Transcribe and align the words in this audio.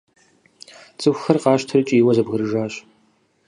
ЦӀыкӀухэр 0.99 1.37
къащтэри 1.43 1.83
кӀийуэ 1.87 2.13
зэбгрыжащ. 2.15 2.73